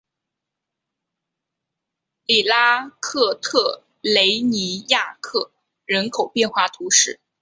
[2.23, 5.51] 里拉克特雷尼亚克
[5.85, 7.19] 人口变化图示